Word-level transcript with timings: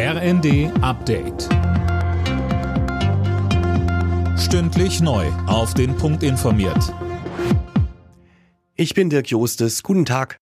RND 0.00 0.70
Update. 0.80 1.48
Stündlich 4.38 5.00
neu. 5.00 5.26
Auf 5.48 5.74
den 5.74 5.96
Punkt 5.96 6.22
informiert. 6.22 6.94
Ich 8.76 8.94
bin 8.94 9.10
Dirk 9.10 9.26
Jostes. 9.26 9.82
Guten 9.82 10.04
Tag. 10.04 10.38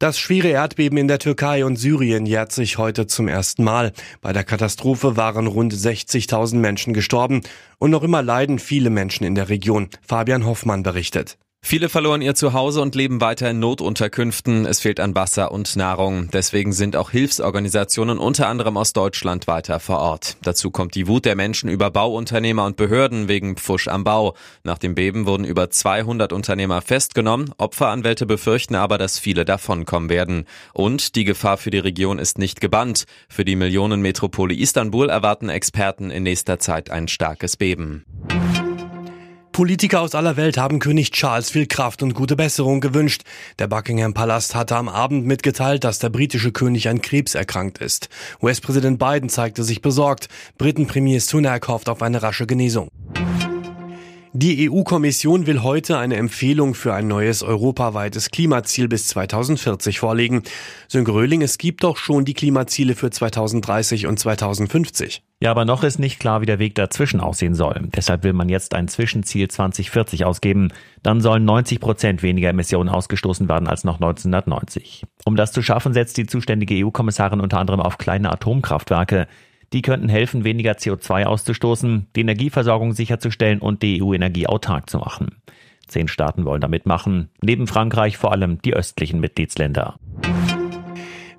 Das 0.00 0.18
schwere 0.18 0.48
Erdbeben 0.48 0.98
in 0.98 1.06
der 1.06 1.20
Türkei 1.20 1.64
und 1.64 1.76
Syrien 1.76 2.26
jährt 2.26 2.50
sich 2.50 2.76
heute 2.76 3.06
zum 3.06 3.28
ersten 3.28 3.62
Mal. 3.62 3.92
Bei 4.20 4.32
der 4.32 4.42
Katastrophe 4.42 5.16
waren 5.16 5.46
rund 5.46 5.72
60.000 5.72 6.56
Menschen 6.56 6.92
gestorben 6.92 7.42
und 7.78 7.92
noch 7.92 8.02
immer 8.02 8.20
leiden 8.20 8.58
viele 8.58 8.90
Menschen 8.90 9.22
in 9.22 9.36
der 9.36 9.48
Region. 9.48 9.90
Fabian 10.02 10.44
Hoffmann 10.44 10.82
berichtet. 10.82 11.38
Viele 11.70 11.88
verloren 11.88 12.20
ihr 12.20 12.34
Zuhause 12.34 12.80
und 12.80 12.96
leben 12.96 13.20
weiter 13.20 13.50
in 13.50 13.60
Notunterkünften. 13.60 14.66
Es 14.66 14.80
fehlt 14.80 14.98
an 14.98 15.14
Wasser 15.14 15.52
und 15.52 15.76
Nahrung. 15.76 16.28
Deswegen 16.32 16.72
sind 16.72 16.96
auch 16.96 17.10
Hilfsorganisationen 17.10 18.18
unter 18.18 18.48
anderem 18.48 18.76
aus 18.76 18.92
Deutschland 18.92 19.46
weiter 19.46 19.78
vor 19.78 20.00
Ort. 20.00 20.36
Dazu 20.42 20.72
kommt 20.72 20.96
die 20.96 21.06
Wut 21.06 21.26
der 21.26 21.36
Menschen 21.36 21.70
über 21.70 21.92
Bauunternehmer 21.92 22.64
und 22.64 22.76
Behörden 22.76 23.28
wegen 23.28 23.56
Pfusch 23.56 23.86
am 23.86 24.02
Bau. 24.02 24.34
Nach 24.64 24.78
dem 24.78 24.96
Beben 24.96 25.26
wurden 25.26 25.44
über 25.44 25.70
200 25.70 26.32
Unternehmer 26.32 26.82
festgenommen. 26.82 27.52
Opferanwälte 27.56 28.26
befürchten 28.26 28.74
aber, 28.74 28.98
dass 28.98 29.20
viele 29.20 29.44
davonkommen 29.44 30.10
werden. 30.10 30.46
Und 30.72 31.14
die 31.14 31.24
Gefahr 31.24 31.56
für 31.56 31.70
die 31.70 31.78
Region 31.78 32.18
ist 32.18 32.38
nicht 32.38 32.60
gebannt. 32.60 33.04
Für 33.28 33.44
die 33.44 33.54
Millionenmetropole 33.54 34.54
Istanbul 34.54 35.08
erwarten 35.08 35.50
Experten 35.50 36.10
in 36.10 36.24
nächster 36.24 36.58
Zeit 36.58 36.90
ein 36.90 37.06
starkes 37.06 37.56
Beben. 37.56 38.04
Politiker 39.60 40.00
aus 40.00 40.14
aller 40.14 40.38
Welt 40.38 40.56
haben 40.56 40.78
König 40.78 41.10
Charles 41.10 41.50
viel 41.50 41.66
Kraft 41.66 42.02
und 42.02 42.14
gute 42.14 42.34
Besserung 42.34 42.80
gewünscht. 42.80 43.24
Der 43.58 43.66
Buckingham 43.66 44.14
Palast 44.14 44.54
hatte 44.54 44.74
am 44.74 44.88
Abend 44.88 45.26
mitgeteilt, 45.26 45.84
dass 45.84 45.98
der 45.98 46.08
britische 46.08 46.50
König 46.50 46.88
an 46.88 47.02
Krebs 47.02 47.34
erkrankt 47.34 47.76
ist. 47.76 48.08
US-Präsident 48.40 48.98
Biden 48.98 49.28
zeigte 49.28 49.62
sich 49.62 49.82
besorgt. 49.82 50.30
Briten-Premier 50.56 51.20
Sunak 51.20 51.68
hofft 51.68 51.90
auf 51.90 52.00
eine 52.00 52.22
rasche 52.22 52.46
Genesung. 52.46 52.88
Die 54.32 54.70
EU-Kommission 54.70 55.48
will 55.48 55.64
heute 55.64 55.98
eine 55.98 56.14
Empfehlung 56.14 56.74
für 56.74 56.94
ein 56.94 57.08
neues 57.08 57.42
europaweites 57.42 58.30
Klimaziel 58.30 58.86
bis 58.86 59.08
2040 59.08 59.98
vorlegen. 59.98 60.44
Sönke 60.86 61.12
Röhling, 61.12 61.42
es 61.42 61.58
gibt 61.58 61.82
doch 61.82 61.96
schon 61.96 62.24
die 62.24 62.34
Klimaziele 62.34 62.94
für 62.94 63.10
2030 63.10 64.06
und 64.06 64.20
2050. 64.20 65.24
Ja, 65.40 65.50
aber 65.50 65.64
noch 65.64 65.82
ist 65.82 65.98
nicht 65.98 66.20
klar, 66.20 66.42
wie 66.42 66.46
der 66.46 66.60
Weg 66.60 66.76
dazwischen 66.76 67.18
aussehen 67.18 67.56
soll. 67.56 67.88
Deshalb 67.96 68.22
will 68.22 68.32
man 68.32 68.48
jetzt 68.48 68.72
ein 68.72 68.86
Zwischenziel 68.86 69.48
2040 69.48 70.24
ausgeben. 70.24 70.68
Dann 71.02 71.20
sollen 71.20 71.44
90 71.44 71.80
Prozent 71.80 72.22
weniger 72.22 72.50
Emissionen 72.50 72.88
ausgestoßen 72.88 73.48
werden 73.48 73.66
als 73.66 73.82
noch 73.82 73.96
1990. 73.96 75.02
Um 75.24 75.34
das 75.34 75.50
zu 75.50 75.60
schaffen, 75.60 75.92
setzt 75.92 76.16
die 76.18 76.26
zuständige 76.26 76.86
EU-Kommissarin 76.86 77.40
unter 77.40 77.58
anderem 77.58 77.80
auf 77.80 77.98
kleine 77.98 78.30
Atomkraftwerke. 78.30 79.26
Die 79.72 79.82
könnten 79.82 80.08
helfen, 80.08 80.44
weniger 80.44 80.72
CO2 80.72 81.24
auszustoßen, 81.24 82.08
die 82.16 82.20
Energieversorgung 82.20 82.92
sicherzustellen 82.92 83.60
und 83.60 83.82
die 83.82 84.02
EU-Energie 84.02 84.46
autark 84.46 84.90
zu 84.90 84.98
machen. 84.98 85.40
Zehn 85.86 86.08
Staaten 86.08 86.44
wollen 86.44 86.60
damit 86.60 86.86
machen, 86.86 87.30
neben 87.40 87.66
Frankreich 87.66 88.16
vor 88.16 88.32
allem 88.32 88.60
die 88.62 88.74
östlichen 88.74 89.20
Mitgliedsländer. 89.20 89.98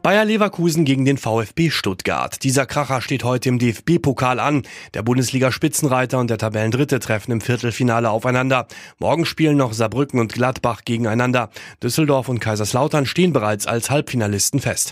Bayer 0.04 0.26
Leverkusen 0.26 0.84
gegen 0.84 1.06
den 1.06 1.18
VfB 1.18 1.70
Stuttgart. 1.70 2.44
Dieser 2.44 2.66
Kracher 2.66 3.02
steht 3.02 3.23
heute 3.23 3.50
im 3.50 3.60
DFB-Pokal 3.60 4.40
an. 4.40 4.64
Der 4.95 5.04
Bundesliga-Spitzenreiter 5.04 6.18
und 6.18 6.30
der 6.30 6.40
Tabellendritte 6.40 7.00
treffen 7.00 7.34
im 7.34 7.42
Viertelfinale 7.42 8.10
aufeinander. 8.10 8.68
Morgen 8.98 9.26
spielen 9.26 9.58
noch 9.58 9.73
Saarbrücken 9.73 10.20
und 10.20 10.34
Gladbach 10.34 10.82
gegeneinander. 10.86 11.52
Düsseldorf 11.84 12.30
und 12.30 12.40
Kaiserslautern 12.40 13.06
stehen 13.06 13.32
bereits 13.32 13.68
als 13.68 13.92
Halbfinalisten 13.92 14.60
fest. 14.60 14.92